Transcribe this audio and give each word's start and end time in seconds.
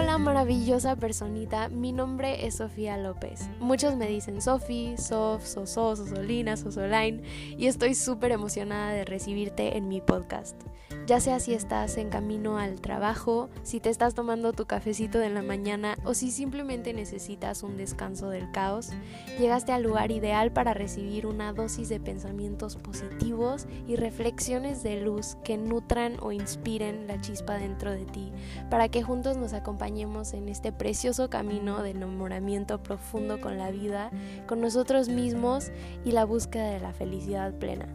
Hola 0.00 0.16
maravillosa 0.16 0.94
personita, 0.94 1.68
mi 1.68 1.90
nombre 1.90 2.46
es 2.46 2.58
Sofía 2.58 2.96
López. 2.96 3.50
Muchos 3.58 3.96
me 3.96 4.06
dicen 4.06 4.40
Sofi, 4.40 4.94
Sof, 4.96 5.44
Soso, 5.44 5.96
Sosolina, 5.96 6.56
Sosoline 6.56 7.20
y 7.58 7.66
estoy 7.66 7.96
súper 7.96 8.30
emocionada 8.30 8.92
de 8.92 9.04
recibirte 9.04 9.76
en 9.76 9.88
mi 9.88 10.00
podcast. 10.00 10.54
Ya 11.06 11.20
sea 11.20 11.40
si 11.40 11.52
estás 11.52 11.96
en 11.96 12.10
camino 12.10 12.58
al 12.58 12.80
trabajo, 12.80 13.48
si 13.62 13.80
te 13.80 13.90
estás 13.90 14.14
tomando 14.14 14.52
tu 14.52 14.66
cafecito 14.66 15.18
de 15.18 15.30
la 15.30 15.42
mañana 15.42 15.96
o 16.04 16.14
si 16.14 16.30
simplemente 16.30 16.92
necesitas 16.92 17.62
un 17.62 17.76
descanso 17.76 18.28
del 18.28 18.52
caos, 18.52 18.90
llegaste 19.38 19.72
al 19.72 19.82
lugar 19.82 20.10
ideal 20.12 20.52
para 20.52 20.74
recibir 20.74 21.26
una 21.26 21.52
dosis 21.52 21.88
de 21.88 21.98
pensamientos 21.98 22.76
positivos 22.76 23.66
y 23.86 23.96
reflexiones 23.96 24.82
de 24.82 25.00
luz 25.00 25.36
que 25.44 25.56
nutran 25.56 26.16
o 26.20 26.30
inspiren 26.30 27.06
la 27.06 27.20
chispa 27.20 27.54
dentro 27.54 27.90
de 27.90 28.04
ti, 28.04 28.30
para 28.70 28.88
que 28.88 29.02
juntos 29.02 29.36
nos 29.36 29.54
acompañemos 29.54 29.87
en 29.88 30.50
este 30.50 30.70
precioso 30.70 31.30
camino 31.30 31.82
de 31.82 31.90
enamoramiento 31.90 32.82
profundo 32.82 33.40
con 33.40 33.56
la 33.56 33.70
vida, 33.70 34.10
con 34.46 34.60
nosotros 34.60 35.08
mismos 35.08 35.70
y 36.04 36.12
la 36.12 36.26
búsqueda 36.26 36.72
de 36.72 36.80
la 36.80 36.92
felicidad 36.92 37.54
plena. 37.58 37.86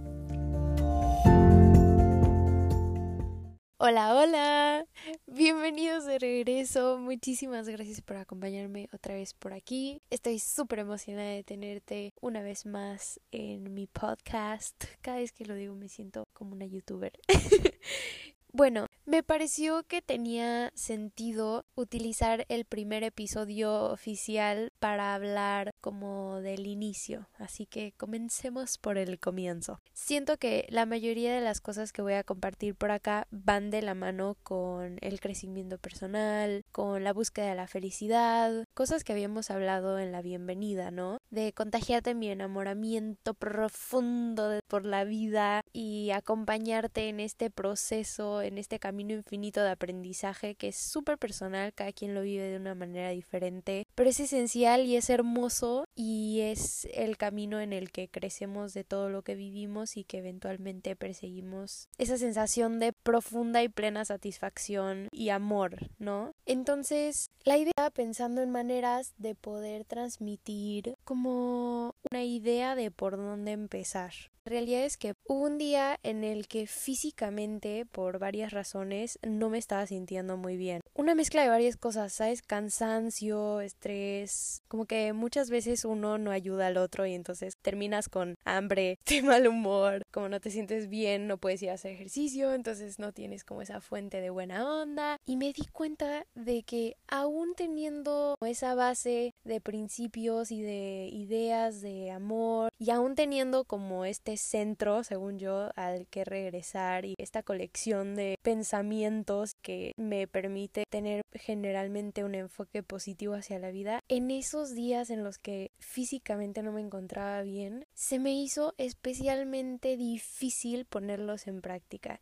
Hola, 3.77 4.15
hola, 4.15 4.87
bienvenidos 5.27 6.05
de 6.05 6.17
regreso. 6.17 6.97
Muchísimas 6.97 7.69
gracias 7.69 8.01
por 8.01 8.17
acompañarme 8.17 8.89
otra 8.91 9.13
vez 9.13 9.35
por 9.35 9.53
aquí. 9.53 10.01
Estoy 10.09 10.39
súper 10.39 10.79
emocionada 10.79 11.29
de 11.29 11.43
tenerte 11.43 12.13
una 12.21 12.41
vez 12.41 12.65
más 12.65 13.19
en 13.31 13.71
mi 13.71 13.85
podcast. 13.85 14.83
Cada 15.01 15.17
vez 15.17 15.31
que 15.31 15.45
lo 15.45 15.53
digo 15.53 15.75
me 15.75 15.89
siento 15.89 16.27
como 16.33 16.53
una 16.53 16.65
youtuber. 16.65 17.11
Bueno, 18.55 18.85
me 19.05 19.23
pareció 19.23 19.81
que 19.81 20.03
tenía 20.03 20.71
sentido 20.75 21.65
utilizar 21.73 22.45
el 22.49 22.65
primer 22.65 23.03
episodio 23.03 23.85
oficial 23.85 24.71
para 24.77 25.15
hablar 25.15 25.71
como 25.81 26.39
del 26.39 26.67
inicio, 26.67 27.27
así 27.39 27.65
que 27.65 27.93
comencemos 27.97 28.77
por 28.77 28.99
el 28.99 29.19
comienzo. 29.19 29.81
Siento 29.93 30.37
que 30.37 30.67
la 30.69 30.85
mayoría 30.85 31.33
de 31.33 31.41
las 31.41 31.61
cosas 31.61 31.91
que 31.91 32.03
voy 32.03 32.13
a 32.13 32.23
compartir 32.23 32.75
por 32.75 32.91
acá 32.91 33.25
van 33.31 33.71
de 33.71 33.81
la 33.81 33.95
mano 33.95 34.37
con 34.43 34.99
el 35.01 35.19
crecimiento 35.19 35.79
personal, 35.79 36.63
con 36.71 37.03
la 37.03 37.11
búsqueda 37.11 37.47
de 37.47 37.55
la 37.55 37.67
felicidad, 37.67 38.65
cosas 38.75 39.03
que 39.03 39.13
habíamos 39.13 39.49
hablado 39.49 39.97
en 39.97 40.11
la 40.11 40.21
bienvenida, 40.21 40.91
¿no? 40.91 41.17
De 41.31 41.53
contagiarte 41.53 42.13
mi 42.13 42.29
enamoramiento 42.29 43.33
profundo 43.33 44.59
por 44.67 44.85
la 44.85 45.05
vida 45.05 45.61
y 45.73 46.11
acompañarte 46.11 47.09
en 47.09 47.19
este 47.19 47.49
proceso 47.49 48.42
en 48.43 48.57
este 48.57 48.79
camino 48.79 49.13
infinito 49.13 49.61
de 49.61 49.71
aprendizaje 49.71 50.55
que 50.55 50.69
es 50.69 50.75
súper 50.75 51.17
personal, 51.17 51.73
cada 51.73 51.91
quien 51.91 52.13
lo 52.13 52.21
vive 52.21 52.43
de 52.43 52.57
una 52.57 52.75
manera 52.75 53.09
diferente, 53.09 53.87
pero 53.95 54.09
es 54.09 54.19
esencial 54.19 54.85
y 54.85 54.95
es 54.95 55.09
hermoso 55.09 55.85
y 55.95 56.41
es 56.41 56.87
el 56.93 57.17
camino 57.17 57.59
en 57.59 57.73
el 57.73 57.91
que 57.91 58.07
crecemos 58.09 58.73
de 58.73 58.83
todo 58.83 59.09
lo 59.09 59.21
que 59.21 59.35
vivimos 59.35 59.97
y 59.97 60.03
que 60.03 60.19
eventualmente 60.19 60.95
perseguimos 60.95 61.89
esa 61.97 62.17
sensación 62.17 62.79
de 62.79 62.93
profunda 62.93 63.63
y 63.63 63.69
plena 63.69 64.05
satisfacción 64.05 65.07
y 65.11 65.29
amor, 65.29 65.89
¿no? 65.97 66.33
Entonces, 66.45 67.31
la 67.43 67.57
idea 67.57 67.89
pensando 67.93 68.41
en 68.41 68.51
maneras 68.51 69.13
de 69.17 69.35
poder 69.35 69.85
transmitir 69.85 70.92
como 71.03 71.95
una 72.11 72.23
idea 72.23 72.75
de 72.75 72.91
por 72.91 73.17
dónde 73.17 73.51
empezar. 73.51 74.13
La 74.45 74.49
realidad 74.49 74.83
es 74.83 74.97
que 74.97 75.13
hubo 75.25 75.45
un 75.45 75.57
día 75.57 76.01
en 76.03 76.25
el 76.25 76.49
que 76.49 76.67
físicamente, 76.67 77.85
por 77.85 78.19
varias 78.19 78.51
razones, 78.51 79.17
no 79.25 79.49
me 79.49 79.57
estaba 79.57 79.87
sintiendo 79.87 80.35
muy 80.35 80.57
bien. 80.57 80.81
Una 80.93 81.15
mezcla 81.15 81.43
de 81.43 81.47
varias 81.47 81.77
cosas, 81.77 82.11
¿sabes? 82.11 82.41
Cansancio, 82.41 83.61
estrés, 83.61 84.61
como 84.67 84.85
que 84.85 85.13
muchas 85.13 85.49
veces 85.49 85.85
uno 85.85 86.17
no 86.17 86.31
ayuda 86.31 86.67
al 86.67 86.75
otro 86.75 87.05
y 87.05 87.13
entonces 87.13 87.53
terminas 87.61 88.09
con 88.09 88.35
hambre, 88.43 88.99
de 89.05 89.21
mal 89.21 89.47
humor, 89.47 90.01
como 90.11 90.27
no 90.27 90.41
te 90.41 90.51
sientes 90.51 90.89
bien, 90.89 91.27
no 91.27 91.37
puedes 91.37 91.61
ir 91.63 91.69
a 91.69 91.75
hacer 91.75 91.93
ejercicio, 91.93 92.53
entonces 92.53 92.99
no 92.99 93.13
tienes 93.13 93.45
como 93.45 93.61
esa 93.61 93.79
fuente 93.79 94.19
de 94.19 94.29
buena 94.29 94.81
onda. 94.81 95.15
Y 95.25 95.37
me 95.37 95.53
di 95.53 95.65
cuenta 95.71 96.25
de 96.35 96.63
que 96.63 96.97
aún 97.07 97.53
teniendo 97.55 98.35
esa 98.45 98.75
base 98.75 99.33
de 99.45 99.61
principios 99.61 100.51
y 100.51 100.61
de 100.61 100.92
ideas 101.11 101.81
de 101.81 102.11
amor 102.11 102.71
y 102.79 102.91
aún 102.91 103.15
teniendo 103.15 103.65
como 103.65 104.05
este 104.05 104.37
centro, 104.37 105.03
según 105.03 105.39
yo, 105.39 105.69
al 105.75 106.07
que 106.07 106.23
regresar 106.23 107.05
y 107.05 107.15
esta 107.17 107.43
colección 107.43 108.15
de 108.15 108.37
pensamientos 108.41 109.55
que 109.61 109.93
me 109.97 110.27
permite 110.27 110.85
tener 110.89 111.21
generalmente 111.33 112.23
un 112.23 112.35
enfoque 112.35 112.83
positivo 112.83 113.33
hacia 113.33 113.59
la 113.59 113.71
vida, 113.71 113.99
en 114.07 114.31
esos 114.31 114.73
días 114.75 115.09
en 115.09 115.23
los 115.23 115.37
que 115.37 115.71
físicamente 115.79 116.63
no 116.63 116.71
me 116.71 116.81
encontraba 116.81 117.41
bien, 117.41 117.85
se 117.93 118.19
me 118.19 118.33
hizo 118.33 118.73
especialmente 118.77 119.97
difícil 119.97 120.85
ponerlos 120.85 121.47
en 121.47 121.61
práctica. 121.61 122.21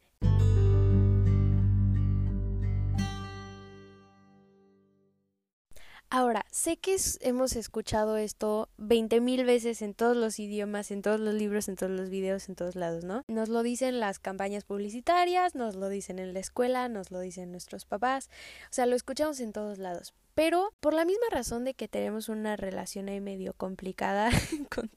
Ahora, 6.14 6.46
sé 6.52 6.76
que 6.76 6.98
hemos 7.22 7.56
escuchado 7.56 8.18
esto 8.18 8.68
veinte 8.76 9.22
mil 9.22 9.46
veces 9.46 9.82
en 9.82 9.94
todos 9.94 10.18
los 10.18 10.40
idiomas, 10.40 10.92
en 10.92 11.02
todos 11.02 11.22
los 11.22 11.34
libros, 11.34 11.70
en 11.70 11.78
todos 11.78 11.94
los 11.94 12.10
videos, 12.10 12.50
en 12.50 12.56
todos 12.56 12.76
lados, 12.76 13.06
¿no? 13.06 13.24
Nos 13.30 13.48
lo 13.48 13.64
dicen 13.64 14.02
las 14.02 14.20
campañas 14.20 14.66
publicitarias, 14.66 15.56
nos 15.56 15.78
lo 15.78 15.88
dicen 15.88 16.20
en 16.20 16.34
la 16.34 16.42
escuela, 16.42 16.90
nos 16.90 17.12
lo 17.12 17.22
dicen 17.22 17.54
nuestros 17.54 17.86
papás, 17.86 18.30
o 18.66 18.74
sea, 18.74 18.88
lo 18.88 18.98
escuchamos 18.98 19.40
en 19.40 19.54
todos 19.54 19.78
lados. 19.78 20.14
Pero 20.34 20.74
por 20.80 20.94
la 20.94 21.06
misma 21.06 21.26
razón 21.32 21.64
de 21.66 21.74
que 21.74 21.88
tenemos 21.88 22.30
una 22.30 22.56
relación 22.56 23.10
ahí 23.10 23.22
medio 23.22 23.54
complicada 23.54 24.30
con 24.74 24.92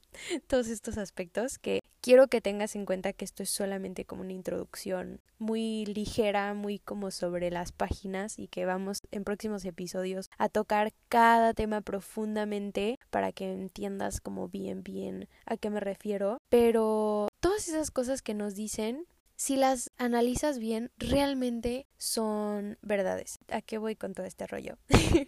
todos 0.47 0.67
estos 0.67 0.97
aspectos, 0.97 1.59
que 1.59 1.81
quiero 2.01 2.27
que 2.27 2.41
tengas 2.41 2.75
en 2.75 2.85
cuenta 2.85 3.13
que 3.13 3.25
esto 3.25 3.43
es 3.43 3.49
solamente 3.49 4.05
como 4.05 4.21
una 4.21 4.33
introducción 4.33 5.21
muy 5.39 5.85
ligera, 5.85 6.53
muy 6.53 6.79
como 6.79 7.11
sobre 7.11 7.51
las 7.51 7.71
páginas 7.71 8.39
y 8.39 8.47
que 8.47 8.65
vamos 8.65 8.99
en 9.11 9.23
próximos 9.23 9.65
episodios 9.65 10.29
a 10.37 10.47
tocar 10.47 10.93
cada 11.09 11.53
tema 11.53 11.81
profundamente 11.81 12.99
para 13.09 13.31
que 13.31 13.51
entiendas 13.51 14.21
como 14.21 14.47
bien 14.47 14.83
bien 14.83 15.27
a 15.45 15.57
qué 15.57 15.69
me 15.69 15.79
refiero. 15.79 16.37
Pero 16.49 17.27
todas 17.39 17.67
esas 17.67 17.91
cosas 17.91 18.21
que 18.21 18.33
nos 18.33 18.55
dicen 18.55 19.05
si 19.35 19.57
las 19.57 19.91
analizas 19.97 20.59
bien, 20.59 20.91
realmente 20.97 21.87
son 21.97 22.77
verdades. 22.81 23.39
¿A 23.49 23.61
qué 23.61 23.77
voy 23.77 23.95
con 23.95 24.13
todo 24.13 24.25
este 24.25 24.47
rollo? 24.47 24.77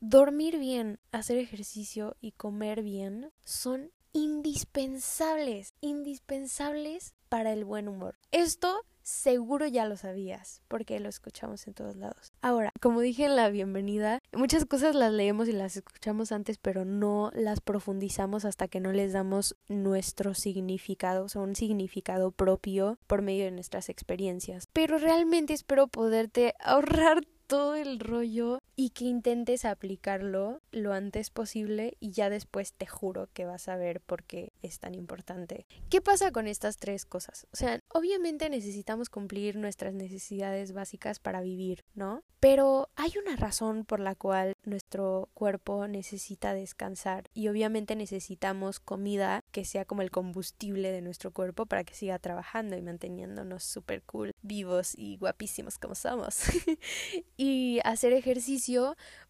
Dormir 0.00 0.58
bien, 0.58 0.98
hacer 1.12 1.38
ejercicio 1.38 2.16
y 2.20 2.32
comer 2.32 2.82
bien 2.82 3.32
son 3.44 3.92
indispensables, 4.12 5.74
indispensables 5.80 7.14
para 7.28 7.52
el 7.52 7.64
buen 7.64 7.86
humor. 7.86 8.18
Esto 8.32 8.84
seguro 9.10 9.66
ya 9.66 9.86
lo 9.86 9.96
sabías, 9.96 10.62
porque 10.68 11.00
lo 11.00 11.08
escuchamos 11.08 11.66
en 11.66 11.74
todos 11.74 11.96
lados. 11.96 12.32
Ahora, 12.40 12.72
como 12.80 13.00
dije 13.00 13.24
en 13.24 13.36
la 13.36 13.50
bienvenida, 13.50 14.20
muchas 14.32 14.64
cosas 14.64 14.94
las 14.94 15.12
leemos 15.12 15.48
y 15.48 15.52
las 15.52 15.76
escuchamos 15.76 16.32
antes, 16.32 16.58
pero 16.58 16.84
no 16.84 17.30
las 17.34 17.60
profundizamos 17.60 18.44
hasta 18.44 18.68
que 18.68 18.80
no 18.80 18.92
les 18.92 19.12
damos 19.12 19.56
nuestro 19.68 20.34
significado, 20.34 21.24
o 21.24 21.28
sea, 21.28 21.42
un 21.42 21.56
significado 21.56 22.30
propio 22.30 22.98
por 23.06 23.22
medio 23.22 23.44
de 23.44 23.50
nuestras 23.50 23.88
experiencias. 23.88 24.68
Pero 24.72 24.98
realmente 24.98 25.52
espero 25.52 25.88
poderte 25.88 26.54
ahorrar 26.60 27.22
todo 27.50 27.74
el 27.74 27.98
rollo 27.98 28.59
y 28.80 28.88
que 28.88 29.04
intentes 29.04 29.66
aplicarlo 29.66 30.62
lo 30.70 30.94
antes 30.94 31.28
posible 31.28 31.98
y 32.00 32.12
ya 32.12 32.30
después 32.30 32.72
te 32.72 32.86
juro 32.86 33.28
que 33.34 33.44
vas 33.44 33.68
a 33.68 33.76
ver 33.76 34.00
por 34.00 34.24
qué 34.24 34.54
es 34.62 34.78
tan 34.78 34.94
importante. 34.94 35.66
¿Qué 35.90 36.00
pasa 36.00 36.32
con 36.32 36.46
estas 36.46 36.78
tres 36.78 37.04
cosas? 37.04 37.46
O 37.52 37.58
sea, 37.58 37.78
obviamente 37.88 38.48
necesitamos 38.48 39.10
cumplir 39.10 39.56
nuestras 39.56 39.92
necesidades 39.92 40.72
básicas 40.72 41.18
para 41.18 41.42
vivir, 41.42 41.84
¿no? 41.92 42.22
Pero 42.40 42.88
hay 42.96 43.12
una 43.22 43.36
razón 43.36 43.84
por 43.84 44.00
la 44.00 44.14
cual 44.14 44.54
nuestro 44.64 45.28
cuerpo 45.34 45.86
necesita 45.86 46.54
descansar 46.54 47.28
y 47.34 47.48
obviamente 47.48 47.96
necesitamos 47.96 48.80
comida 48.80 49.44
que 49.52 49.66
sea 49.66 49.84
como 49.84 50.00
el 50.00 50.10
combustible 50.10 50.90
de 50.90 51.02
nuestro 51.02 51.32
cuerpo 51.32 51.66
para 51.66 51.84
que 51.84 51.92
siga 51.92 52.18
trabajando 52.18 52.78
y 52.78 52.80
manteniéndonos 52.80 53.62
súper 53.62 54.02
cool, 54.04 54.32
vivos 54.40 54.94
y 54.96 55.18
guapísimos 55.18 55.76
como 55.76 55.94
somos. 55.94 56.44
y 57.36 57.80
hacer 57.84 58.14
ejercicio 58.14 58.69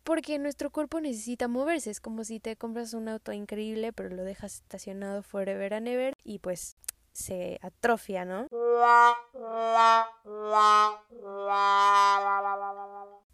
porque 0.04 0.38
nuestro 0.38 0.70
cuerpo 0.70 1.00
necesita 1.00 1.48
moverse. 1.48 1.90
Es 1.90 2.00
como 2.00 2.24
si 2.24 2.40
te 2.40 2.56
compras 2.56 2.94
un 2.94 3.08
auto 3.08 3.32
increíble 3.32 3.92
pero 3.92 4.08
lo 4.08 4.24
dejas 4.24 4.56
estacionado 4.56 5.22
forever 5.22 5.74
and 5.74 5.88
ever 5.88 6.16
y 6.24 6.38
pues 6.38 6.76
se 7.12 7.58
atrofia, 7.62 8.24
¿no? 8.24 8.46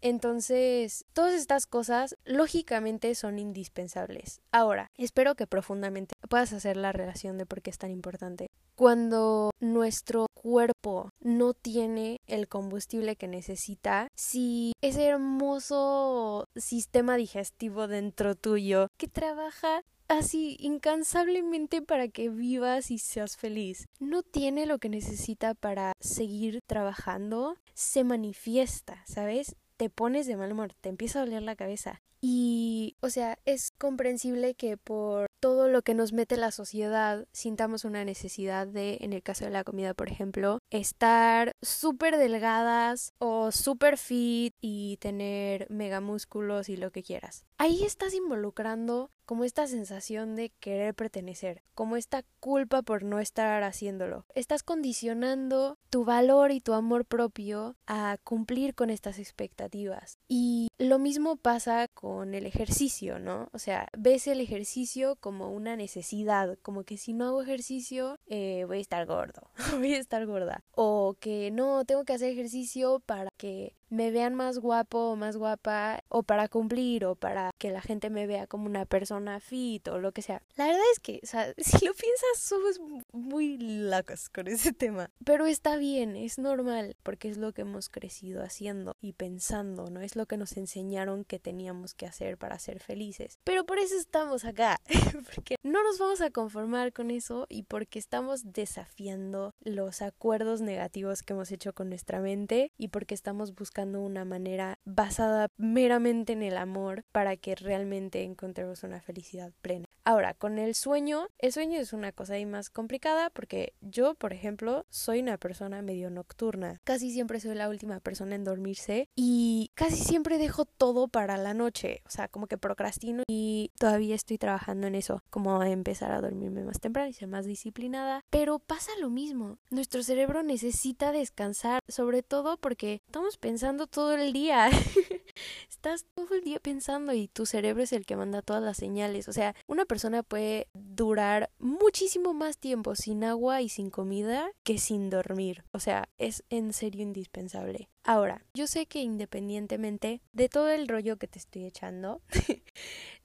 Entonces, 0.01 1.05
todas 1.13 1.33
estas 1.33 1.65
cosas 1.67 2.17
lógicamente 2.25 3.13
son 3.15 3.39
indispensables. 3.39 4.41
Ahora, 4.51 4.91
espero 4.95 5.35
que 5.35 5.47
profundamente 5.47 6.15
puedas 6.29 6.53
hacer 6.53 6.77
la 6.77 6.91
relación 6.91 7.37
de 7.37 7.45
por 7.45 7.61
qué 7.61 7.69
es 7.69 7.77
tan 7.77 7.91
importante. 7.91 8.47
Cuando 8.77 9.49
nuestro 9.59 10.27
cuerpo 10.35 11.09
no 11.19 11.53
tiene 11.53 12.19
el 12.27 12.47
combustible 12.47 13.15
que 13.15 13.27
necesita, 13.27 14.07
si 14.15 14.73
ese 14.81 15.05
hermoso 15.07 16.45
sistema 16.55 17.17
digestivo 17.17 17.87
dentro 17.87 18.35
tuyo 18.35 18.87
que 18.97 19.07
trabaja 19.07 19.81
así 20.07 20.57
incansablemente 20.59 21.81
para 21.81 22.07
que 22.07 22.29
vivas 22.29 22.91
y 22.91 22.99
seas 22.99 23.35
feliz. 23.35 23.87
No 23.99 24.21
tiene 24.21 24.67
lo 24.67 24.77
que 24.77 24.89
necesita 24.89 25.55
para 25.55 25.93
seguir 25.99 26.59
trabajando, 26.67 27.57
se 27.73 28.03
manifiesta, 28.03 29.03
¿sabes? 29.07 29.55
Te 29.75 29.89
pones 29.89 30.27
de 30.27 30.37
mal 30.37 30.51
humor, 30.51 30.73
te 30.79 30.89
empieza 30.89 31.19
a 31.19 31.25
doler 31.25 31.41
la 31.41 31.55
cabeza. 31.55 31.99
Y, 32.21 32.95
o 33.01 33.09
sea, 33.09 33.37
es 33.45 33.71
comprensible 33.77 34.55
que 34.55 34.77
por 34.77 35.27
todo 35.39 35.67
lo 35.67 35.81
que 35.81 35.93
nos 35.93 36.13
mete 36.13 36.37
la 36.37 36.51
sociedad 36.51 37.27
sintamos 37.31 37.85
una 37.85 38.03
necesidad 38.05 38.67
de, 38.67 38.97
en 39.01 39.13
el 39.13 39.21
caso 39.21 39.45
de 39.45 39.51
la 39.51 39.63
comida, 39.63 39.93
por 39.93 40.09
ejemplo, 40.09 40.59
estar 40.71 41.51
súper 41.61 42.17
delgadas 42.17 43.13
o 43.19 43.51
súper 43.51 43.97
fit 43.97 44.53
y 44.61 44.97
tener 44.97 45.67
megamúsculos 45.69 46.69
y 46.69 46.77
lo 46.77 46.91
que 46.91 47.03
quieras. 47.03 47.45
Ahí 47.59 47.83
estás 47.83 48.13
involucrando 48.13 49.09
como 49.25 49.43
esta 49.43 49.65
sensación 49.67 50.35
de 50.35 50.51
querer 50.59 50.93
pertenecer, 50.93 51.63
como 51.73 51.97
esta 51.97 52.23
culpa 52.39 52.83
por 52.83 53.03
no 53.03 53.19
estar 53.19 53.63
haciéndolo. 53.63 54.25
Estás 54.35 54.61
condicionando 54.61 55.77
tu 55.89 56.05
valor 56.05 56.51
y 56.51 56.61
tu 56.61 56.73
amor 56.73 57.03
propio 57.03 57.75
a 57.87 58.17
cumplir 58.23 58.75
con 58.75 58.89
estas 58.91 59.17
expectativas. 59.17 60.19
Y 60.29 60.69
lo 60.77 60.99
mismo 60.99 61.35
pasa 61.35 61.87
con 61.89 62.35
el 62.35 62.45
ejercicio, 62.45 63.17
¿no? 63.19 63.49
O 63.51 63.59
sea, 63.59 63.89
ves 63.97 64.27
el 64.27 64.39
ejercicio 64.39 65.17
como 65.19 65.51
una 65.51 65.75
necesidad, 65.75 66.57
como 66.61 66.83
que 66.83 66.97
si 66.97 67.13
no 67.13 67.25
hago 67.25 67.41
ejercicio 67.41 68.17
eh, 68.27 68.65
voy 68.67 68.77
a 68.77 68.81
estar 68.81 69.05
gordo, 69.07 69.49
voy 69.77 69.95
a 69.95 69.99
estar 69.99 70.25
gorda. 70.25 70.63
O 70.71 71.15
que 71.19 71.49
no, 71.51 71.83
tengo 71.85 72.05
que 72.05 72.13
hacer 72.13 72.29
ejercicio 72.29 73.01
para 73.05 73.29
que 73.35 73.75
me 73.89 74.11
vean 74.11 74.35
más 74.35 74.59
guapo 74.59 75.11
o 75.11 75.15
más 75.15 75.37
guapa 75.37 76.03
o 76.09 76.23
para 76.23 76.47
cumplir 76.47 77.05
o 77.05 77.15
para 77.15 77.51
que 77.57 77.71
la 77.71 77.81
gente 77.81 78.09
me 78.09 78.27
vea 78.27 78.47
como 78.47 78.65
una 78.65 78.85
persona 78.85 79.39
fit 79.39 79.87
o 79.87 79.99
lo 79.99 80.11
que 80.11 80.21
sea. 80.21 80.41
La 80.55 80.65
verdad 80.65 80.81
es 80.93 80.99
que, 80.99 81.19
o 81.23 81.25
sea, 81.25 81.53
si 81.57 81.85
lo 81.85 81.93
piensas, 81.93 82.37
somos 82.37 82.79
muy 83.11 83.57
locos 83.57 84.29
con 84.29 84.47
ese 84.47 84.73
tema. 84.73 85.09
Pero 85.23 85.45
está 85.45 85.77
bien, 85.77 86.15
es 86.15 86.37
normal, 86.37 86.95
porque 87.03 87.29
es 87.29 87.37
lo 87.37 87.53
que 87.53 87.61
hemos 87.61 87.89
crecido 87.89 88.43
haciendo 88.43 88.95
y 89.01 89.13
pensando, 89.13 89.89
¿no? 89.89 90.01
Es 90.01 90.15
lo 90.15 90.25
que 90.25 90.37
nos 90.37 90.57
enseñaron 90.57 91.23
que 91.23 91.39
teníamos 91.39 91.93
que 91.93 92.05
hacer 92.05 92.37
para 92.37 92.59
ser 92.59 92.79
felices. 92.79 93.39
Pero 93.43 93.65
por 93.65 93.79
eso 93.79 93.95
estamos 93.95 94.45
acá, 94.45 94.79
porque 95.33 95.55
no 95.63 95.83
nos 95.83 95.99
vamos 95.99 96.21
a 96.21 96.29
conformar 96.29 96.93
con 96.93 97.11
eso 97.11 97.45
y 97.49 97.63
porque 97.63 97.99
estamos 97.99 98.51
desafiando 98.51 99.53
los 99.61 100.01
acuerdos 100.01 100.61
negativos 100.61 101.23
que 101.23 101.33
hemos 101.33 101.51
hecho 101.51 101.73
con 101.73 101.89
nuestra 101.89 102.19
mente 102.19 102.71
y 102.77 102.89
porque 102.89 103.15
estamos 103.15 103.55
buscando 103.55 103.76
una 103.85 104.25
manera 104.25 104.79
basada 104.85 105.47
meramente 105.57 106.33
en 106.33 106.43
el 106.43 106.57
amor 106.57 107.03
para 107.11 107.37
que 107.37 107.55
realmente 107.55 108.23
encontremos 108.23 108.83
una 108.83 109.01
felicidad 109.01 109.51
plena. 109.61 109.86
Ahora, 110.07 110.33
con 110.33 110.57
el 110.57 110.73
sueño, 110.73 111.27
el 111.37 111.51
sueño 111.51 111.81
es 111.81 111.91
una 111.91 112.13
cosa 112.13 112.35
ahí 112.35 112.45
más 112.45 112.69
complicada 112.69 113.29
porque 113.29 113.73
yo, 113.81 114.15
por 114.15 114.31
ejemplo, 114.31 114.85
soy 114.89 115.19
una 115.19 115.37
persona 115.37 115.81
medio 115.81 116.09
nocturna. 116.09 116.79
Casi 116.85 117.11
siempre 117.11 117.41
soy 117.41 117.55
la 117.55 117.67
última 117.67 117.99
persona 117.99 118.35
en 118.35 118.45
dormirse 118.45 119.09
y 119.17 119.69
casi 119.73 119.97
siempre 119.97 120.37
dejo 120.37 120.63
todo 120.63 121.09
para 121.09 121.35
la 121.35 121.53
noche. 121.53 122.03
O 122.05 122.09
sea, 122.09 122.29
como 122.29 122.47
que 122.47 122.57
procrastino 122.57 123.23
y 123.27 123.73
todavía 123.77 124.15
estoy 124.15 124.37
trabajando 124.37 124.87
en 124.87 124.95
eso, 124.95 125.23
como 125.29 125.61
empezar 125.61 126.13
a 126.13 126.21
dormirme 126.21 126.63
más 126.63 126.79
temprano 126.79 127.09
y 127.09 127.13
ser 127.13 127.27
más 127.27 127.45
disciplinada. 127.45 128.23
Pero 128.29 128.59
pasa 128.59 128.93
lo 129.01 129.09
mismo. 129.09 129.57
Nuestro 129.71 130.03
cerebro 130.03 130.41
necesita 130.41 131.11
descansar, 131.11 131.83
sobre 131.89 132.23
todo 132.23 132.55
porque 132.55 133.01
estamos 133.07 133.35
pensando 133.35 133.87
todo 133.87 134.15
el 134.15 134.31
día. 134.31 134.69
Estás 135.69 136.05
todo 136.15 136.33
el 136.33 136.43
día 136.45 136.59
pensando 136.59 137.11
y 137.11 137.27
tu 137.27 137.45
cerebro 137.45 137.83
es 137.83 137.91
el 137.91 138.05
que 138.05 138.15
manda 138.15 138.41
todas 138.41 138.63
las 138.63 138.77
señales. 138.77 139.27
O 139.27 139.33
sea, 139.33 139.53
una 139.67 139.83
persona 139.83 139.96
persona 139.97 140.21
puede 140.21 140.67
durar 140.75 141.49
muchísimo 141.57 142.35
más 142.35 142.59
tiempo 142.59 142.93
sin 142.93 143.23
agua 143.23 143.63
y 143.63 143.69
sin 143.69 143.89
comida 143.89 144.51
que 144.63 144.77
sin 144.77 145.09
dormir. 145.09 145.63
O 145.71 145.79
sea, 145.79 146.07
es 146.19 146.43
en 146.51 146.71
serio 146.71 147.01
indispensable. 147.01 147.89
Ahora, 148.07 148.41
yo 148.53 148.67
sé 148.67 148.85
que 148.85 149.01
independientemente 149.01 150.21
de 150.31 150.47
todo 150.47 150.69
el 150.69 150.87
rollo 150.87 151.17
que 151.17 151.27
te 151.27 151.39
estoy 151.39 151.65
echando, 151.65 152.21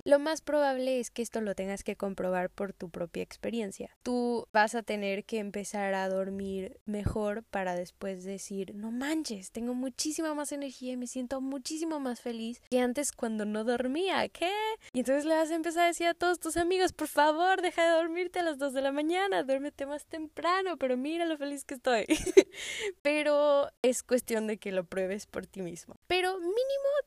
lo 0.05 0.19
más 0.19 0.40
probable 0.40 0.99
es 0.99 1.12
que 1.12 1.23
esto 1.23 1.40
lo 1.40 1.55
tengas 1.55 1.84
que 1.84 1.94
comprobar 1.94 2.50
por 2.50 2.73
tu 2.73 2.90
propia 2.90 3.23
experiencia. 3.23 3.96
Tú 4.02 4.49
vas 4.52 4.75
a 4.75 4.82
tener 4.82 5.25
que 5.25 5.38
empezar 5.38 5.94
a 5.94 6.08
dormir 6.08 6.81
mejor 6.84 7.44
para 7.44 7.76
después 7.76 8.25
decir, 8.25 8.75
no 8.75 8.90
manches, 8.90 9.52
tengo 9.52 9.73
muchísima 9.73 10.34
más 10.34 10.50
energía 10.50 10.94
y 10.94 10.96
me 10.96 11.06
siento 11.06 11.40
muchísimo 11.40 12.00
más 12.00 12.20
feliz 12.20 12.61
que 12.69 12.81
antes 12.81 13.12
cuando 13.12 13.44
no 13.44 13.62
dormía. 13.62 14.28
¿Qué? 14.31 14.50
Y 14.93 14.99
entonces 14.99 15.26
le 15.26 15.37
vas 15.37 15.52
a 15.52 15.55
empezar 15.55 15.85
a 15.85 15.87
decir 15.87 16.08
a 16.08 16.14
todos 16.14 16.40
tus 16.40 16.56
amigos, 16.56 16.93
por 16.93 17.06
favor, 17.06 17.62
deja 17.62 17.85
de 17.85 18.02
dormirte 18.02 18.40
a 18.40 18.43
las 18.43 18.58
2 18.58 18.73
de 18.73 18.82
la 18.82 18.90
mañana, 18.90 19.44
duérmete 19.44 19.87
más 19.87 20.06
temprano, 20.06 20.76
pero 20.76 20.96
mira 20.96 21.25
lo 21.25 21.38
feliz 21.38 21.64
que 21.64 21.75
estoy. 21.75 22.06
pero 23.02 23.70
es 23.82 24.02
cuestión 24.02 24.49
de 24.49 24.56
que 24.56 24.71
lo 24.72 24.84
pruebes 24.84 25.26
por 25.26 25.46
ti 25.46 25.62
mismo. 25.62 25.96
Pero 26.06 26.38
mínimo 26.38 26.56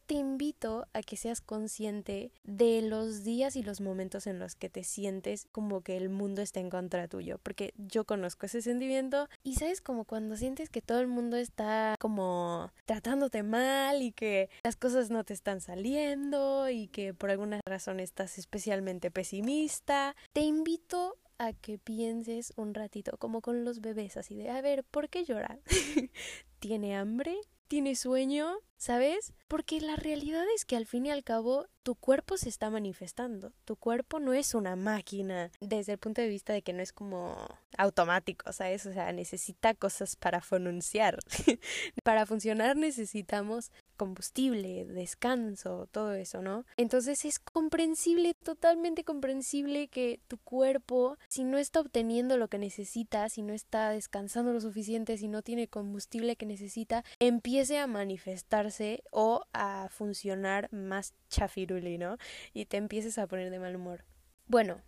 te 0.06 0.16
invito 0.16 0.88
a 0.94 1.02
que 1.02 1.18
seas 1.18 1.42
consciente 1.42 2.32
de 2.44 2.82
los 2.82 3.24
días 3.24 3.56
y 3.56 3.64
los 3.64 3.82
momentos 3.82 4.28
en 4.28 4.40
los 4.40 4.56
que 4.56 4.70
te 4.70 4.84
sientes 4.84 5.48
como 5.52 5.82
que 5.82 5.98
el 5.98 6.10
mundo 6.10 6.42
está 6.42 6.60
en 6.60 6.70
contra 6.70 7.08
tuyo, 7.08 7.40
porque 7.42 7.74
yo 7.78 8.06
conozco 8.06 8.46
ese 8.46 8.62
sentimiento 8.62 9.28
y 9.44 9.56
sabes 9.56 9.82
como 9.82 10.06
cuando 10.06 10.36
sientes 10.36 10.70
que 10.70 10.82
todo 10.82 11.00
el 11.00 11.08
mundo 11.08 11.38
está 11.38 11.96
como 12.00 12.72
tratándote 12.86 13.44
mal 13.44 14.02
y 14.02 14.12
que 14.12 14.50
las 14.64 14.76
cosas 14.76 15.10
no 15.10 15.24
te 15.24 15.34
están 15.34 15.62
saliendo 15.62 16.70
y 16.70 16.88
que 16.88 17.14
por 17.14 17.32
alguna 17.32 17.60
razón 17.66 18.00
estás 18.00 18.38
especialmente 18.38 19.12
pesimista, 19.12 20.16
te 20.34 20.42
invito 20.42 21.18
a 21.38 21.54
que 21.54 21.78
pienses 21.78 22.54
un 22.56 22.74
ratito, 22.74 23.18
como 23.18 23.42
con 23.42 23.66
los 23.66 23.82
bebés, 23.82 24.18
así 24.18 24.36
de, 24.36 24.50
a 24.50 24.62
ver, 24.62 24.84
¿por 24.84 25.10
qué 25.10 25.26
llora? 25.26 25.60
¿Tiene 26.60 26.96
hambre? 26.96 27.36
¿Tiene 27.68 27.96
sueño? 27.96 28.60
¿Sabes? 28.78 29.34
Porque 29.48 29.82
la 29.82 29.96
realidad 29.96 30.44
es 30.56 30.66
que 30.66 30.76
al 30.76 30.86
fin 30.86 31.08
y 31.08 31.12
al 31.12 31.24
cabo 31.24 31.66
tu 31.82 31.96
cuerpo 31.96 32.38
se 32.38 32.50
está 32.50 32.70
manifestando. 32.70 33.54
Tu 33.64 33.76
cuerpo 33.76 34.20
no 34.20 34.34
es 34.34 34.54
una 34.54 34.76
máquina 34.76 35.52
desde 35.62 35.94
el 35.94 35.98
punto 35.98 36.22
de 36.22 36.28
vista 36.28 36.54
de 36.54 36.62
que 36.62 36.74
no 36.74 36.84
es 36.84 36.92
como 36.92 37.36
automático, 37.78 38.52
¿sabes? 38.54 38.86
O 38.86 38.94
sea, 38.94 39.12
necesita 39.14 39.74
cosas 39.74 40.16
para 40.16 40.42
pronunciar. 40.42 41.18
para 42.04 42.26
funcionar 42.26 42.76
necesitamos 42.76 43.72
combustible, 43.96 44.86
descanso, 44.86 45.88
todo 45.92 46.14
eso, 46.14 46.42
¿no? 46.42 46.66
Entonces 46.78 47.26
es 47.26 47.40
comprensible, 47.40 48.34
totalmente 48.34 49.04
comprensible 49.04 49.88
que 49.88 50.20
tu 50.28 50.38
cuerpo, 50.38 51.18
si 51.28 51.44
no 51.44 51.58
está 51.58 51.80
obteniendo 51.80 52.38
lo 52.38 52.48
que 52.48 52.58
necesita, 52.58 53.30
si 53.30 53.42
no 53.42 53.54
está 53.54 53.90
descansando 53.90 54.54
lo 54.54 54.62
suficiente, 54.62 55.18
si 55.18 55.28
no 55.28 55.42
tiene 55.42 55.68
combustible 55.68 56.36
que 56.36 56.46
necesita, 56.46 57.04
empiece 57.20 57.78
a 57.80 57.88
manifestarse 57.88 59.04
o 59.12 59.46
a 59.54 59.90
funcionar 59.90 60.72
más 60.72 61.14
chafiruli, 61.30 61.98
¿no? 61.98 62.18
Y 62.54 62.66
te 62.66 62.78
empieces 62.78 63.18
a 63.18 63.28
poner 63.28 63.50
de 63.50 63.60
mal 63.60 63.76
humor. 63.76 64.06
Bueno, 64.48 64.82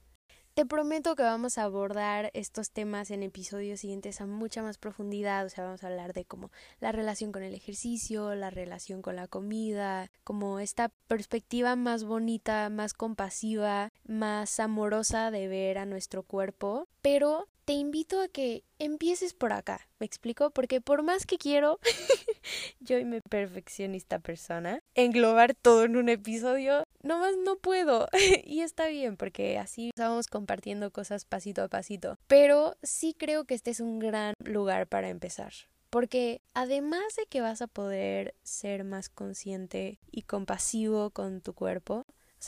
te 0.58 0.66
prometo 0.66 1.16
que 1.16 1.22
vamos 1.22 1.60
a 1.60 1.66
abordar 1.66 2.32
estos 2.34 2.72
temas 2.72 3.12
en 3.12 3.22
episodios 3.22 3.82
siguientes 3.82 4.22
a 4.22 4.26
mucha 4.26 4.64
más 4.64 4.80
profundidad, 4.80 5.46
o 5.46 5.50
sea, 5.50 5.66
vamos 5.66 5.84
a 5.84 5.88
hablar 5.88 6.14
de 6.14 6.26
como 6.26 6.50
la 6.80 6.92
relación 6.92 7.32
con 7.32 7.44
el 7.44 7.54
ejercicio, 7.54 8.34
la 8.34 8.50
relación 8.50 9.04
con 9.04 9.16
la 9.16 9.28
comida, 9.28 10.10
como 10.24 10.60
esta 10.60 10.90
perspectiva 11.08 11.76
más 11.76 12.06
bonita, 12.06 12.72
más 12.72 12.96
compasiva, 12.96 13.92
más 14.08 14.60
amorosa 14.60 15.30
de 15.30 15.48
ver 15.48 15.78
a 15.78 15.86
nuestro 15.86 16.24
cuerpo, 16.24 16.88
pero 17.04 17.48
te 17.68 17.74
invito 17.74 18.22
a 18.22 18.30
que 18.30 18.64
empieces 18.80 19.34
por 19.34 19.52
acá, 19.52 19.90
¿me 20.00 20.06
explico? 20.06 20.52
Porque 20.52 20.80
por 20.80 21.04
más 21.04 21.26
que 21.26 21.38
quiero, 21.38 21.80
yo 22.80 22.98
y 22.98 23.04
mi 23.04 23.20
perfeccionista 23.20 24.20
persona, 24.20 24.80
englobar 24.96 25.54
todo 25.54 25.84
en 25.84 25.98
un 25.98 26.08
episodio, 26.08 26.86
nomás 27.08 27.36
no 27.44 27.58
puedo. 27.58 28.08
y 28.44 28.62
está 28.62 28.88
bien, 28.88 29.18
porque 29.18 29.58
así 29.58 29.92
vamos 29.98 30.28
compartiendo 30.28 30.92
cosas 30.92 31.26
pasito 31.26 31.64
a 31.64 31.68
pasito. 31.68 32.18
Pero 32.28 32.76
sí 32.84 33.16
creo 33.18 33.46
que 33.46 33.56
este 33.56 33.72
es 33.72 33.80
un 33.80 34.00
gran 34.00 34.34
lugar 34.44 34.88
para 34.88 35.10
empezar. 35.10 35.54
Porque 35.90 36.42
además 36.54 37.16
de 37.16 37.26
que 37.28 37.42
vas 37.42 37.62
a 37.62 37.68
poder 37.68 38.36
ser 38.44 38.84
más 38.84 39.10
consciente 39.10 40.00
y 40.12 40.24
compasivo 40.24 41.12
con 41.12 41.42
tu 41.42 41.54
cuerpo, 41.54 42.06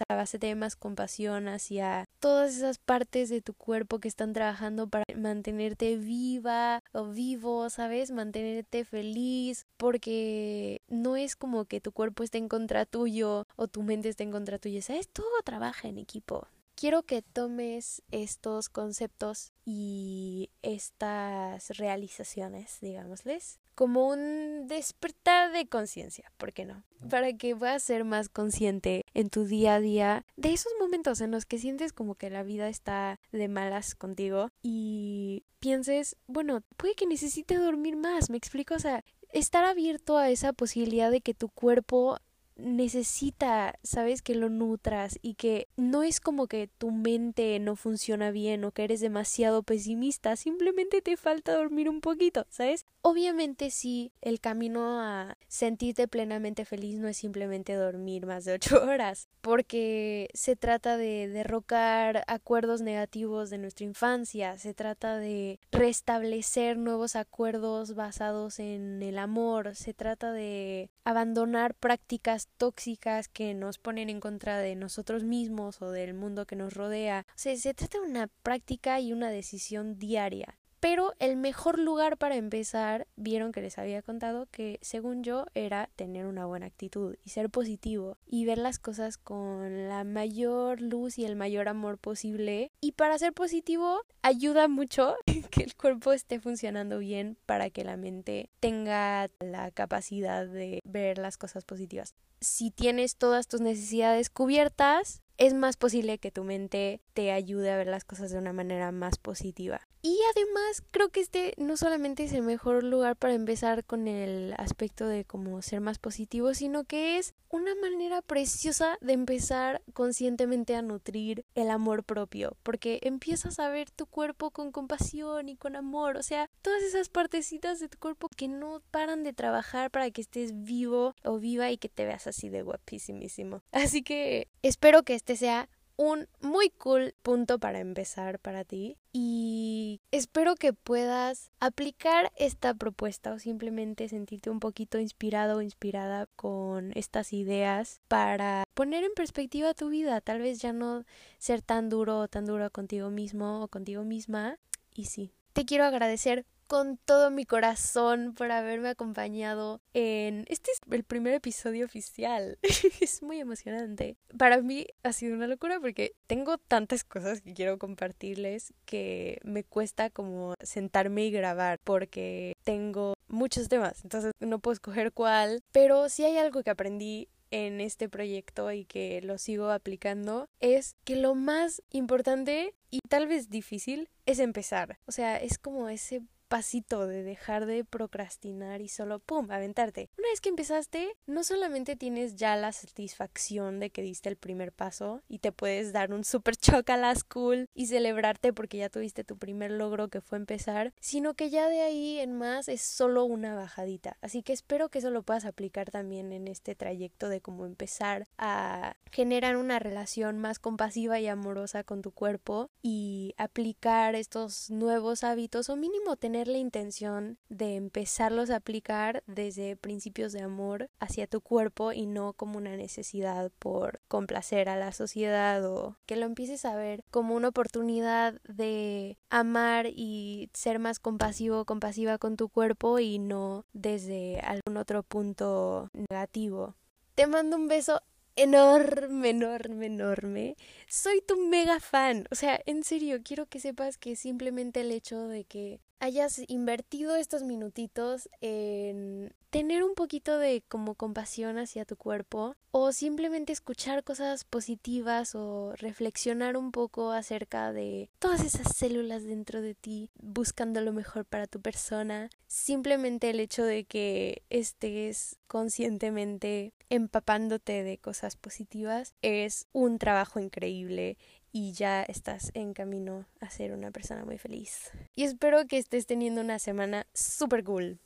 sea, 0.08 0.40
tener 0.40 0.56
más 0.56 0.76
compasión 0.76 1.48
hacia 1.48 2.08
todas 2.20 2.56
esas 2.56 2.78
partes 2.78 3.30
de 3.30 3.42
tu 3.42 3.54
cuerpo 3.54 4.00
que 4.00 4.08
están 4.08 4.34
trabajando 4.34 4.88
para 4.88 5.06
mantenerte 5.16 5.98
viva 5.98 6.84
o 6.92 7.08
vivo, 7.08 7.70
¿sabes? 7.70 8.12
Mantenerte 8.12 8.86
feliz, 8.86 9.66
porque 9.78 10.82
no 10.88 11.16
es 11.16 11.36
como 11.36 11.66
que 11.66 11.82
tu 11.82 11.92
cuerpo 11.92 12.24
esté 12.24 12.38
en 12.38 12.50
contra 12.50 12.86
tuyo 12.86 13.48
o 13.56 13.68
tu 13.68 13.84
mente 13.84 14.10
esté 14.10 14.24
en 14.24 14.32
contra 14.32 14.60
tuya, 14.60 14.82
¿sabes? 14.82 15.08
Todo 15.08 15.28
trabaja 15.44 15.88
en 15.88 15.98
equipo 15.98 16.48
quiero 16.80 17.04
que 17.04 17.22
tomes 17.22 18.02
estos 18.10 18.70
conceptos 18.70 19.52
y 19.66 20.50
estas 20.62 21.78
realizaciones, 21.78 22.78
digámosles, 22.80 23.60
como 23.80 24.10
un 24.10 24.68
despertar 24.68 25.54
de 25.54 25.66
conciencia, 25.70 26.34
¿por 26.36 26.52
qué 26.52 26.66
no? 26.66 26.84
Para 27.10 27.32
que 27.38 27.56
puedas 27.56 27.82
ser 27.82 28.04
más 28.04 28.28
consciente 28.28 29.06
en 29.14 29.30
tu 29.30 29.46
día 29.46 29.76
a 29.76 29.80
día 29.80 30.26
de 30.36 30.52
esos 30.52 30.74
momentos 30.82 31.22
en 31.22 31.32
los 31.32 31.46
que 31.46 31.60
sientes 31.60 31.94
como 31.94 32.16
que 32.16 32.30
la 32.30 32.44
vida 32.44 32.68
está 32.68 33.22
de 33.32 33.48
malas 33.48 33.96
contigo 33.96 34.52
y 34.62 35.46
pienses, 35.62 36.18
bueno, 36.28 36.62
puede 36.76 36.94
que 36.94 37.06
necesite 37.06 37.56
dormir 37.56 37.96
más, 37.96 38.30
me 38.30 38.36
explico, 38.36 38.76
o 38.76 38.80
sea, 38.80 39.06
estar 39.32 39.64
abierto 39.64 40.18
a 40.18 40.30
esa 40.30 40.52
posibilidad 40.52 41.10
de 41.10 41.22
que 41.22 41.34
tu 41.34 41.48
cuerpo 41.48 42.20
necesita, 42.60 43.80
sabes, 43.84 44.22
que 44.22 44.36
lo 44.36 44.50
nutras 44.50 45.18
y 45.22 45.36
que 45.36 45.68
no 45.78 46.04
es 46.04 46.20
como 46.20 46.48
que 46.48 46.68
tu 46.68 46.92
mente 46.92 47.60
no 47.60 47.76
funciona 47.76 48.32
bien 48.32 48.64
o 48.64 48.72
que 48.72 48.84
eres 48.84 49.00
demasiado 49.00 49.64
pesimista, 49.64 50.36
simplemente 50.36 51.02
te 51.02 51.18
falta 51.18 51.54
dormir 51.56 51.90
un 51.90 52.02
poquito, 52.02 52.46
¿sabes? 52.50 52.86
Obviamente 53.02 53.72
sí, 53.72 54.12
el 54.22 54.42
camino 54.42 55.00
a 55.00 55.38
sentirte 55.48 56.08
plenamente 56.08 56.66
feliz 56.66 57.00
no 57.00 57.08
es 57.08 57.18
simplemente 57.18 57.74
dormir 57.74 58.26
más 58.26 58.46
de 58.46 58.54
ocho 58.54 58.84
horas, 58.84 59.30
porque 59.42 60.30
se 60.34 60.56
trata 60.56 60.98
de 60.98 61.30
derrocar 61.30 62.24
acuerdos 62.28 62.82
negativos 62.82 63.50
de 63.50 63.58
nuestra 63.58 63.86
infancia, 63.86 64.58
se 64.58 64.74
trata 64.74 65.18
de 65.18 65.60
restablecer 65.72 66.78
nuevos 66.78 67.16
acuerdos 67.16 67.96
basados 67.96 68.60
en 68.60 69.02
el 69.02 69.18
amor, 69.18 69.76
se 69.76 69.94
trata 69.94 70.34
de 70.34 70.90
abandonar 71.06 71.74
prácticas 71.76 72.49
tóxicas 72.50 73.28
que 73.28 73.54
nos 73.54 73.78
ponen 73.80 74.10
en 74.10 74.20
contra 74.20 74.60
de 74.60 74.76
nosotros 74.76 75.24
mismos 75.24 75.82
o 75.82 75.92
del 75.92 76.14
mundo 76.14 76.46
que 76.46 76.56
nos 76.56 76.74
rodea. 76.74 77.26
O 77.30 77.32
sea, 77.36 77.56
se 77.56 77.74
trata 77.74 78.00
de 78.00 78.10
una 78.10 78.28
práctica 78.44 79.00
y 79.00 79.14
una 79.14 79.30
decisión 79.30 79.98
diaria. 79.98 80.59
Pero 80.80 81.14
el 81.20 81.36
mejor 81.36 81.78
lugar 81.78 82.18
para 82.18 82.36
empezar, 82.36 83.08
vieron 83.16 83.52
que 83.52 83.62
les 83.62 83.78
había 83.78 84.02
contado 84.02 84.48
que 84.52 84.80
según 84.82 85.24
yo 85.24 85.46
era 85.54 85.90
tener 85.96 86.26
una 86.26 86.46
buena 86.46 86.68
actitud 86.68 87.16
y 87.24 87.30
ser 87.30 87.50
positivo 87.50 88.18
y 88.26 88.46
ver 88.46 88.58
las 88.58 88.80
cosas 88.80 89.18
con 89.18 89.90
la 89.90 90.04
mayor 90.04 90.82
luz 90.82 91.18
y 91.18 91.26
el 91.26 91.36
mayor 91.36 91.68
amor 91.68 91.98
posible. 91.98 92.72
Y 92.80 92.94
para 92.94 93.18
ser 93.18 93.34
positivo 93.34 94.02
ayuda 94.22 94.68
mucho 94.68 95.16
que 95.52 95.64
el 95.64 95.76
cuerpo 95.76 96.14
esté 96.14 96.40
funcionando 96.40 97.00
bien 97.00 97.38
para 97.46 97.70
que 97.70 97.84
la 97.84 97.98
mente 97.98 98.50
tenga 98.60 99.30
la 99.40 99.72
capacidad 99.72 100.48
de 100.48 100.80
ver 100.86 101.18
las 101.18 101.38
cosas 101.38 101.66
positivas. 101.66 102.16
Si 102.40 102.72
tienes 102.72 103.18
todas 103.18 103.48
tus 103.48 103.60
necesidades 103.60 104.30
cubiertas, 104.30 105.22
es 105.40 105.54
más 105.54 105.78
posible 105.78 106.20
que 106.20 106.32
tu 106.32 106.44
mente 106.44 107.02
te 107.14 107.32
ayude 107.32 107.72
a 107.72 107.78
ver 107.78 107.88
las 107.88 108.04
cosas 108.04 108.30
de 108.30 108.38
una 108.38 108.54
manera 108.54 108.92
más 108.92 109.18
positiva. 109.18 109.88
Y 110.02 110.18
además 110.34 110.84
creo 110.92 111.10
que 111.10 111.20
este 111.20 111.54
no 111.58 111.76
solamente 111.76 112.24
es 112.24 112.32
el 112.32 112.44
mejor 112.44 112.84
lugar 112.84 113.18
para 113.18 113.34
empezar 113.34 113.84
con 113.84 114.08
el 114.08 114.54
aspecto 114.58 115.06
de 115.08 115.26
cómo 115.26 115.62
ser 115.62 115.82
más 115.82 116.00
positivo, 116.00 116.54
sino 116.54 116.86
que 116.86 117.18
es 117.18 117.34
una 117.50 117.74
manera 117.76 118.22
preciosa 118.22 118.98
de 119.02 119.14
empezar 119.14 119.82
conscientemente 119.94 120.76
a 120.76 120.82
nutrir 120.82 121.46
el 121.56 121.70
amor 121.70 122.04
propio, 122.04 122.56
porque 122.64 123.00
empiezas 123.02 123.60
a 123.60 123.70
ver 123.70 123.90
tu 123.90 124.06
cuerpo 124.06 124.52
con 124.52 124.72
compasión 124.72 125.50
y 125.50 125.58
con 125.58 125.76
amor, 125.76 126.16
o 126.16 126.24
sea, 126.24 126.50
todas 126.62 126.84
esas 126.84 127.10
partecitas 127.10 127.80
de 127.80 127.90
tu 127.90 127.98
cuerpo 127.98 128.30
que 128.30 128.48
no 128.48 128.82
paran 128.92 129.24
de 129.24 129.34
trabajar 129.34 129.90
para 129.90 130.12
que 130.12 130.22
estés 130.22 130.64
vivo 130.64 131.16
o 131.24 131.40
viva 131.40 131.72
y 131.72 131.78
que 131.78 131.90
te 131.90 132.06
veas 132.06 132.28
así 132.28 132.50
de 132.50 132.62
guapísimísimo. 132.62 133.64
Así 133.72 134.04
que 134.04 134.48
espero 134.62 135.04
que 135.04 135.16
este 135.16 135.29
sea 135.36 135.70
un 136.00 136.30
muy 136.40 136.70
cool 136.70 137.14
punto 137.22 137.60
para 137.60 137.80
empezar 137.80 138.40
para 138.40 138.64
ti 138.64 138.98
y 139.12 140.00
espero 140.12 140.56
que 140.56 140.72
puedas 140.72 141.52
aplicar 141.60 142.32
esta 142.38 142.74
propuesta 142.74 143.34
o 143.34 143.40
simplemente 143.40 144.08
sentirte 144.08 144.50
un 144.50 144.62
poquito 144.62 144.98
inspirado 144.98 145.58
o 145.58 145.62
inspirada 145.62 146.28
con 146.38 146.94
estas 146.96 147.34
ideas 147.34 148.00
para 148.08 148.64
poner 148.76 149.04
en 149.04 149.14
perspectiva 149.14 149.74
tu 149.74 149.90
vida, 149.90 150.22
tal 150.22 150.40
vez 150.40 150.62
ya 150.62 150.72
no 150.72 151.04
ser 151.38 151.62
tan 151.62 151.90
duro 151.90 152.20
o 152.20 152.28
tan 152.30 152.46
duro 152.46 152.70
contigo 152.70 153.10
mismo 153.10 153.62
o 153.62 153.68
contigo 153.68 154.06
misma 154.06 154.58
y 154.96 155.06
sí. 155.06 155.34
Te 155.52 155.66
quiero 155.66 155.84
agradecer 155.84 156.46
con 156.70 156.98
todo 156.98 157.32
mi 157.32 157.46
corazón 157.46 158.36
por 158.36 158.52
haberme 158.52 158.90
acompañado 158.90 159.82
en... 159.96 160.46
Este 160.50 160.70
es 160.70 160.80
el 160.92 161.04
primer 161.04 161.34
episodio 161.34 161.84
oficial. 161.84 162.60
es 163.02 163.24
muy 163.24 163.40
emocionante. 163.40 164.18
Para 164.38 164.62
mí 164.62 164.86
ha 165.02 165.12
sido 165.12 165.36
una 165.36 165.48
locura 165.48 165.80
porque 165.80 166.14
tengo 166.28 166.60
tantas 166.60 167.04
cosas 167.04 167.42
que 167.42 167.56
quiero 167.56 167.80
compartirles 167.80 168.72
que 168.86 169.40
me 169.44 169.64
cuesta 169.64 170.12
como 170.12 170.54
sentarme 170.62 171.26
y 171.26 171.32
grabar 171.32 171.80
porque 171.84 172.54
tengo 172.64 173.16
muchos 173.28 173.68
temas. 173.68 174.04
Entonces 174.04 174.32
no 174.40 174.60
puedo 174.60 174.74
escoger 174.74 175.12
cuál. 175.12 175.64
Pero 175.72 176.08
si 176.08 176.24
hay 176.24 176.38
algo 176.38 176.62
que 176.62 176.70
aprendí 176.70 177.30
en 177.50 177.82
este 177.82 178.10
proyecto 178.10 178.72
y 178.72 178.86
que 178.86 179.22
lo 179.24 179.40
sigo 179.40 179.72
aplicando 179.72 180.48
es 180.60 180.94
que 181.04 181.16
lo 181.16 181.34
más 181.34 181.82
importante 181.90 182.76
y 182.92 183.00
tal 183.10 183.26
vez 183.26 183.50
difícil 183.50 184.08
es 184.28 184.38
empezar. 184.38 185.00
O 185.08 185.12
sea, 185.12 185.38
es 185.38 185.58
como 185.58 185.90
ese 185.90 186.22
pasito 186.50 187.08
de 187.08 187.24
dejar 187.24 187.66
de 187.68 187.86
procrastinar 187.86 188.82
y 188.82 188.90
solo, 188.90 189.20
¡pum!, 189.20 189.50
aventarte. 189.52 190.10
Una 190.18 190.28
vez 190.30 190.42
que 190.42 190.50
empezaste, 190.50 191.16
no 191.28 191.44
solamente 191.44 191.96
tienes 191.96 192.36
ya 192.36 192.56
la 192.56 192.72
satisfacción 192.72 193.80
de 193.80 193.92
que 193.92 194.02
diste 194.02 194.30
el 194.30 194.36
primer 194.36 194.74
paso 194.74 195.22
y 195.30 195.40
te 195.40 195.52
puedes 195.52 195.94
dar 195.94 196.12
un 196.12 196.24
super 196.24 196.58
choc 196.58 196.90
a 196.90 196.98
la 196.98 197.16
school 197.16 197.70
y 197.76 197.86
celebrarte 197.86 198.52
porque 198.52 198.78
ya 198.78 198.90
tuviste 198.90 199.24
tu 199.24 199.38
primer 199.38 199.72
logro 199.72 200.10
que 200.10 200.22
fue 200.22 200.40
empezar, 200.40 200.92
sino 201.00 201.36
que 201.36 201.52
ya 201.52 201.70
de 201.70 201.82
ahí 201.82 202.20
en 202.20 202.36
más 202.36 202.68
es 202.68 202.82
solo 202.82 203.26
una 203.26 203.54
bajadita. 203.54 204.18
Así 204.22 204.42
que 204.42 204.54
espero 204.54 204.90
que 204.90 205.00
eso 205.00 205.12
lo 205.12 205.22
puedas 205.22 205.46
aplicar 205.46 205.92
también 205.92 206.34
en 206.34 206.48
este 206.48 206.74
trayecto 206.74 207.30
de 207.30 207.42
cómo 207.42 207.68
empezar 207.68 208.28
a 208.40 208.96
generar 209.12 209.56
una 209.56 209.78
relación 209.78 210.40
más 210.40 210.58
compasiva 210.58 211.20
y 211.20 211.28
amorosa 211.28 211.84
con 211.84 212.02
tu 212.02 212.12
cuerpo 212.12 212.72
y 212.82 213.36
aplicar 213.38 214.16
estos 214.16 214.72
nuevos 214.72 215.24
hábitos 215.24 215.70
o 215.70 215.76
mínimo 215.76 216.16
tener 216.16 216.39
la 216.48 216.58
intención 216.58 217.38
de 217.50 217.76
empezarlos 217.76 218.50
a 218.50 218.58
aplicar 218.58 219.24
desde 219.28 219.76
principios 219.76 220.32
de 220.32 220.42
amor 220.42 220.90
hacia 221.00 221.28
tu 221.28 221.42
cuerpo 221.42 221.92
y 221.92 222.06
no 222.06 222.34
como 222.34 222.58
una 222.58 222.76
necesidad 222.76 223.52
por 223.60 224.02
complacer 224.08 224.70
a 224.70 224.78
la 224.78 224.92
sociedad 224.92 225.66
o 225.66 225.98
que 226.06 226.16
lo 226.16 226.26
empieces 226.26 226.66
a 226.66 226.76
ver 226.76 227.04
como 227.12 227.36
una 227.36 227.50
oportunidad 227.50 228.40
de 228.48 229.18
amar 229.30 229.88
y 229.88 230.50
ser 230.54 230.80
más 230.80 231.00
compasivo 231.00 231.66
compasiva 231.66 232.18
con 232.18 232.38
tu 232.38 232.50
cuerpo 232.50 233.00
y 233.00 233.20
no 233.20 233.66
desde 233.74 234.40
algún 234.40 234.78
otro 234.78 235.04
punto 235.04 235.90
negativo. 235.94 236.76
Te 237.16 237.28
mando 237.28 237.58
un 237.58 237.68
beso 237.68 238.02
enorme, 238.36 239.30
enorme, 239.30 239.88
enorme. 239.88 240.56
Soy 240.88 241.22
tu 241.22 241.38
mega 241.38 241.80
fan. 241.80 242.26
O 242.32 242.36
sea, 242.36 242.60
en 242.66 242.84
serio, 242.84 243.20
quiero 243.24 243.46
que 243.48 243.60
sepas 243.60 243.98
que 243.98 244.16
simplemente 244.16 244.82
el 244.82 244.92
hecho 244.92 245.28
de 245.28 245.44
que 245.44 245.82
hayas 246.00 246.42
invertido 246.48 247.16
estos 247.16 247.44
minutitos 247.44 248.30
en 248.42 249.34
tener 249.50 249.84
un 249.84 249.96
poquito 249.96 250.38
de 250.38 250.64
como 250.68 250.96
compasión 250.96 251.58
hacia 251.58 251.86
tu 251.86 251.96
cuerpo 251.96 252.56
o 252.72 252.92
simplemente 252.92 253.52
escuchar 253.52 254.04
cosas 254.04 254.44
positivas 254.44 255.34
o 255.34 255.74
reflexionar 255.76 256.56
un 256.56 256.72
poco 256.72 257.12
acerca 257.12 257.74
de 257.74 258.10
todas 258.20 258.44
esas 258.44 258.76
células 258.76 259.24
dentro 259.24 259.62
de 259.62 259.74
ti 259.74 260.10
buscando 260.22 260.82
lo 260.82 260.94
mejor 260.94 261.26
para 261.26 261.48
tu 261.48 261.62
persona. 261.62 262.30
Simplemente 262.48 263.30
el 263.32 263.40
hecho 263.40 263.64
de 263.64 263.86
que 263.86 264.44
estés 264.50 265.38
conscientemente 265.48 266.74
empapándote 266.90 267.84
de 267.84 267.98
cosas 267.98 268.36
positivas 268.36 269.16
es 269.22 269.68
un 269.74 269.98
trabajo 269.98 270.40
increíble 270.40 271.18
y 271.52 271.74
ya 271.74 272.04
estás 272.04 272.52
en 272.54 272.74
camino 272.74 273.26
a 273.40 273.50
ser 273.50 273.72
una 273.72 273.92
persona 273.92 274.26
muy 274.26 274.38
feliz. 274.38 274.92
Y 275.16 275.24
espero 275.24 275.66
que 275.68 275.78
estés 275.78 276.06
teniendo 276.06 276.42
una 276.42 276.60
semana 276.60 277.08
super 277.14 277.64
cool. 277.64 278.00